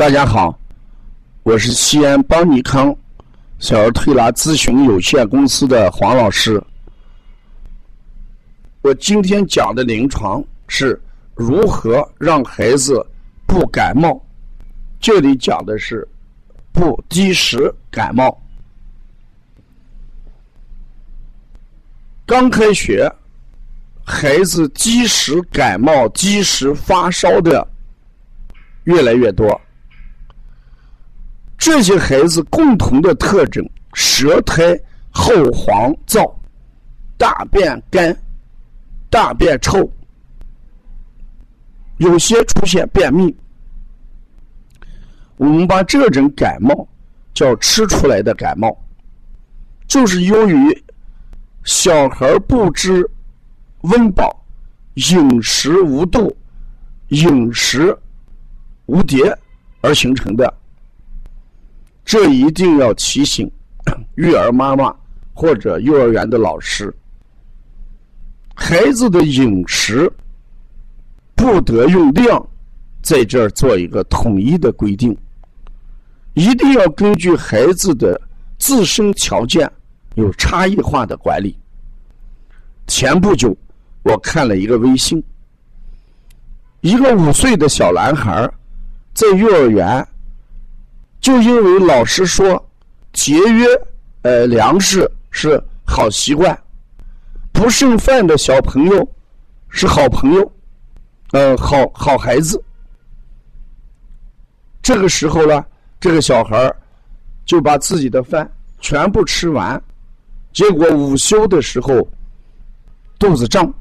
[0.00, 0.58] 大家好，
[1.42, 2.96] 我是西安邦尼康
[3.58, 6.58] 小儿推拿咨询有限公司的黄老师。
[8.80, 10.98] 我今天讲的临床是
[11.34, 13.06] 如何让孩子
[13.46, 14.18] 不感冒。
[14.98, 16.08] 这里讲的是
[16.72, 18.42] 不积食感冒。
[22.24, 23.06] 刚开学，
[24.02, 27.68] 孩子积食感冒、积食发烧的
[28.84, 29.60] 越来越多。
[31.60, 34.62] 这些孩子共同的特征：舌苔
[35.10, 36.32] 厚黄燥，
[37.18, 38.16] 大便干，
[39.10, 39.86] 大便臭，
[41.98, 43.36] 有些出现便秘。
[45.36, 46.88] 我们把这种感冒
[47.34, 48.74] 叫吃出来的感冒，
[49.86, 50.84] 就是由于
[51.64, 53.06] 小孩不知
[53.82, 54.42] 温饱，
[54.94, 56.34] 饮食无度，
[57.08, 57.94] 饮食
[58.86, 59.36] 无节
[59.82, 60.54] 而形成的。
[62.10, 63.48] 这一定要提醒
[64.16, 64.92] 育儿妈妈
[65.32, 66.92] 或者幼儿园的老师，
[68.52, 70.12] 孩子的饮食
[71.36, 72.44] 不得用量
[73.00, 75.16] 在这儿做一个统一的规定，
[76.34, 78.20] 一定要根据孩子的
[78.58, 79.70] 自身条件
[80.16, 81.56] 有差异化的管理。
[82.88, 83.56] 前不久
[84.02, 85.22] 我看了一个微信，
[86.80, 88.52] 一个五岁的小男孩
[89.14, 90.04] 在幼儿园。
[91.20, 92.68] 就因为老师说
[93.12, 93.66] 节约
[94.22, 96.58] 呃粮食是好习惯，
[97.52, 99.06] 不剩饭的小朋友
[99.68, 100.52] 是好朋友，
[101.32, 102.62] 呃好好孩子。
[104.80, 105.64] 这个时候呢，
[106.00, 106.74] 这个小孩
[107.44, 108.50] 就把自己的饭
[108.80, 109.80] 全部吃完，
[110.52, 112.08] 结果午休的时候
[113.18, 113.72] 肚子胀，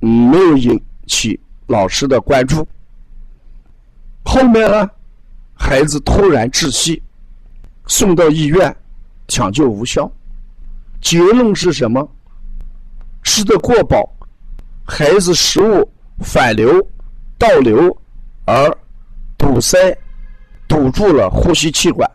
[0.00, 2.66] 没有引起老师的关注。
[4.22, 4.90] 后面呢？
[5.54, 7.02] 孩子突然窒息，
[7.86, 8.74] 送到医院，
[9.28, 10.10] 抢救无效。
[11.00, 12.06] 结论是什么？
[13.22, 14.08] 吃的过饱，
[14.84, 15.88] 孩子食物
[16.18, 16.86] 反流、
[17.38, 17.96] 倒流，
[18.46, 18.78] 而
[19.38, 19.96] 堵塞、
[20.68, 22.10] 堵住了呼吸气管，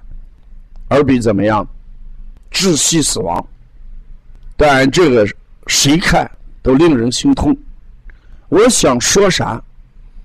[0.87, 1.67] 而被怎么样？
[2.51, 3.43] 窒息死亡。
[4.57, 5.27] 当然，这个
[5.67, 6.29] 谁看
[6.61, 7.55] 都令人心痛。
[8.49, 9.61] 我想说啥？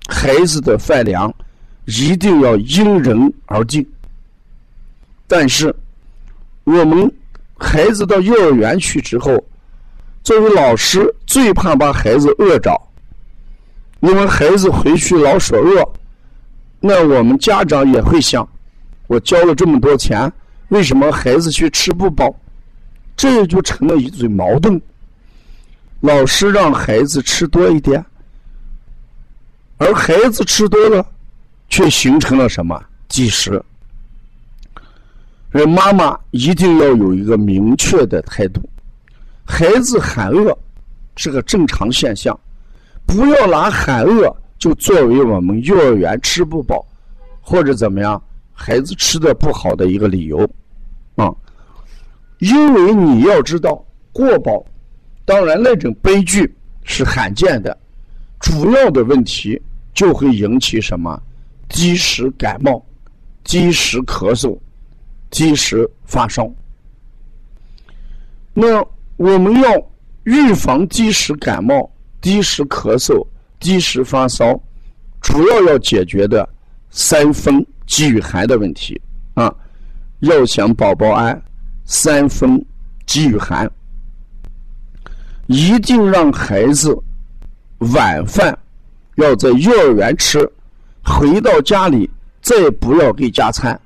[0.07, 1.33] 孩子的饭量。
[1.85, 3.85] 一定要因人而定。
[5.27, 5.75] 但是，
[6.63, 7.11] 我们
[7.57, 9.43] 孩子到幼儿园去之后，
[10.23, 12.79] 作为老师最怕把孩子饿着，
[14.01, 15.87] 因为孩子回去老说饿，
[16.79, 18.47] 那我们家长也会想：
[19.07, 20.31] 我交了这么多钱，
[20.69, 22.33] 为什么孩子却吃不饱？
[23.17, 24.81] 这就成了一嘴矛盾。
[26.01, 28.03] 老师让孩子吃多一点，
[29.77, 31.05] 而孩子吃多了。
[31.69, 33.61] 却形成了什么积食？
[35.51, 38.61] 而妈妈一定要有一个明确的态度：
[39.45, 40.57] 孩子喊饿
[41.15, 42.37] 是个正常现象，
[43.05, 46.85] 不要拿喊饿就作为我们幼儿园吃不饱
[47.41, 48.21] 或者怎么样
[48.53, 50.39] 孩子吃的不好的一个理由
[51.15, 51.33] 啊！
[52.39, 53.81] 因为你要知道，
[54.11, 54.65] 过饱
[55.23, 57.77] 当然那种悲剧是罕见的，
[58.41, 59.61] 主要的问题
[59.93, 61.21] 就会引起什么？
[61.69, 62.83] 积食感冒、
[63.43, 64.57] 积食咳嗽、
[65.31, 66.49] 积食发烧。
[68.53, 68.81] 那
[69.17, 69.91] 我们要
[70.23, 71.89] 预防积食感冒、
[72.21, 73.25] 积食咳嗽、
[73.59, 74.59] 积食发烧，
[75.21, 76.47] 主要要解决的
[76.89, 78.99] 三分积与寒的问题
[79.33, 79.53] 啊。
[80.19, 81.39] 要想宝宝安，
[81.83, 82.65] 三分
[83.05, 83.69] 积与寒，
[85.47, 86.97] 一定让孩子
[87.93, 88.57] 晚饭
[89.15, 90.49] 要在幼儿园吃。
[91.05, 92.09] 回到家里，
[92.41, 93.79] 再不要给加餐。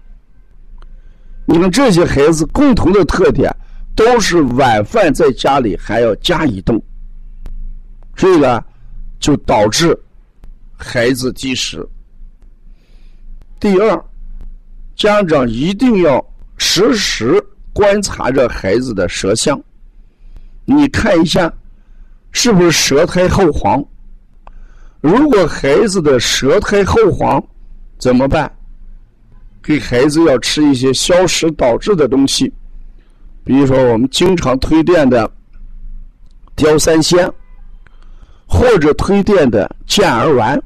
[1.46, 3.54] 你们这些孩子共同的特点，
[3.96, 6.82] 都是晚饭在家里还要加一顿，
[8.16, 8.64] 所以呢
[9.20, 9.98] 就导致
[10.78, 11.86] 孩子积食。
[13.60, 14.06] 第二，
[14.96, 16.24] 家长一定要
[16.58, 17.44] 时时
[17.74, 19.62] 观察着孩子的舌象，
[20.66, 21.52] 你看一下，
[22.32, 23.84] 是不是舌苔厚黄？
[25.02, 27.42] 如果孩子的舌苔厚黄，
[27.98, 28.52] 怎么办？
[29.62, 32.52] 给孩子要吃一些消食导滞的东西，
[33.44, 35.30] 比如说我们经常推荐的
[36.56, 37.32] 雕三仙，
[38.46, 40.62] 或者推荐的健儿丸，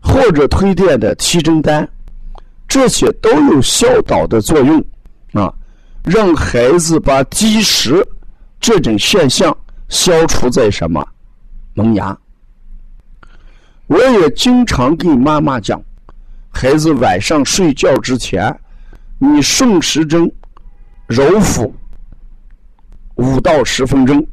[0.00, 1.86] 或者推荐的七珍丹，
[2.66, 4.82] 这些都有消导的作用
[5.32, 5.52] 啊，
[6.04, 8.06] 让孩子把积食
[8.60, 9.54] 这种现象
[9.88, 11.06] 消除在什么
[11.74, 12.16] 萌芽。
[13.88, 15.82] 我也经常给妈妈讲，
[16.50, 18.54] 孩子晚上睡觉之前，
[19.18, 20.30] 你顺时针
[21.06, 21.74] 揉腹
[23.14, 24.24] 五到十分钟，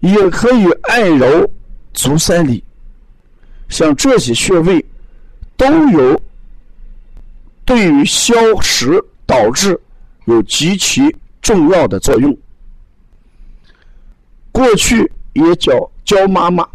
[0.00, 1.50] 也可以按揉
[1.94, 2.62] 足三里，
[3.70, 4.84] 像这些穴位
[5.56, 6.20] 都有
[7.64, 9.80] 对于消食导滞
[10.26, 12.36] 有极其重要的作用。
[14.52, 15.72] 过去也教
[16.04, 16.68] 教妈妈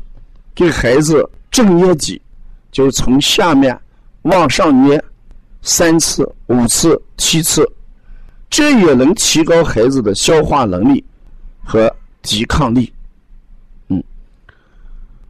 [0.56, 2.22] 给孩子正捏脊，
[2.69, 3.80] 就是从下面
[4.24, 5.02] 往上捏
[5.62, 7.66] 三次、五次、七次，
[8.50, 11.02] 这也能提高孩子的消化能力
[11.63, 11.90] 和
[12.22, 12.92] 抵抗力。
[13.88, 14.04] 嗯，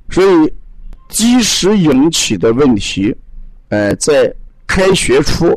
[0.09, 0.51] 所以
[1.09, 3.15] 积食引起的问题，
[3.69, 4.33] 呃，在
[4.65, 5.53] 开学初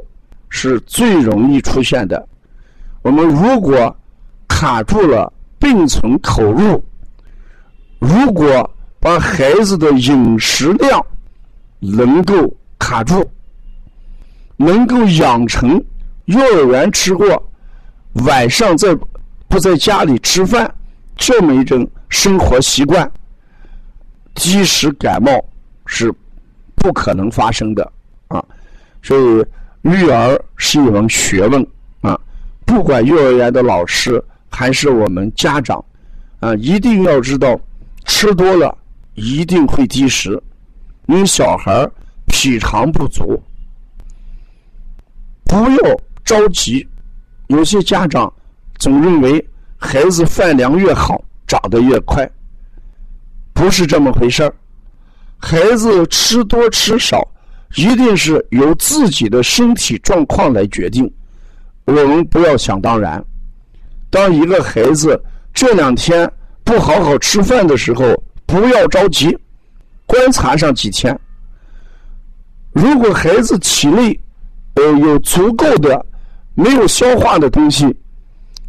[0.50, 2.29] 是最容易出现的。
[3.00, 3.97] 我们如果
[4.47, 5.32] 卡住了。
[5.61, 6.81] 病从口入，
[7.99, 11.05] 如果把孩子的饮食量
[11.79, 13.29] 能够卡住，
[14.56, 15.83] 能够养成
[16.27, 17.43] 幼儿园吃过，
[18.27, 18.97] 晚上在
[19.49, 20.73] 不在家里吃饭
[21.17, 23.11] 这么一种生活习惯，
[24.35, 25.31] 及时感冒
[25.87, 26.12] 是
[26.77, 27.93] 不可能发生的
[28.29, 28.45] 啊！
[29.03, 29.45] 所以
[29.83, 31.67] 育儿是一门学问
[32.00, 32.19] 啊，
[32.65, 34.23] 不管幼儿园的老师。
[34.50, 35.85] 还是我们家长
[36.41, 37.61] 啊，一定要知道，
[38.06, 38.77] 吃多了
[39.19, 40.41] 一定会积食。
[41.06, 41.88] 你小孩
[42.26, 43.43] 脾肠不足，
[45.44, 46.87] 不要着急。
[47.49, 48.32] 有些家长
[48.79, 49.44] 总认为
[49.76, 52.31] 孩子饭量越好，长得越快，
[53.53, 54.55] 不是这么回事儿。
[55.38, 57.26] 孩子吃多吃少，
[57.76, 61.11] 一定是由自己的身体状况来决定。
[61.87, 63.25] 我们不要想当然。
[64.11, 65.19] 当一个孩子
[65.55, 66.31] 这两天
[66.64, 68.05] 不好好吃饭的时候，
[68.49, 69.39] 不要着急，
[70.06, 71.17] 观察上几天。
[72.73, 74.19] 如果孩子体内
[74.75, 76.05] 呃有足够的
[76.55, 77.95] 没有消化的东西，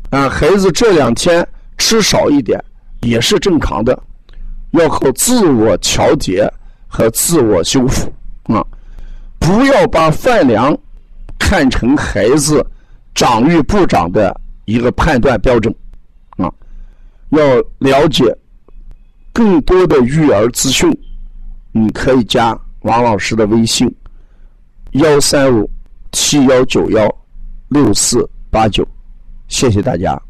[0.10, 1.48] 啊，孩子这两天
[1.78, 2.62] 吃少一点
[3.00, 3.98] 也是正常的，
[4.72, 6.52] 要靠自我调节
[6.86, 8.14] 和自我修复
[8.54, 8.62] 啊，
[9.40, 10.78] 不要把饭量
[11.38, 12.64] 看成孩子
[13.16, 14.40] 长与不长的。
[14.66, 15.74] 一个判断标准，
[16.38, 16.46] 啊，
[17.30, 17.42] 要
[17.80, 18.38] 了解
[19.40, 20.94] 更多的育儿资讯，
[21.72, 23.90] 你可以加王老师的微信：
[24.92, 25.70] 幺三五
[26.12, 27.10] 七幺九幺
[27.70, 28.86] 六四八九，
[29.48, 30.22] 谢谢大家。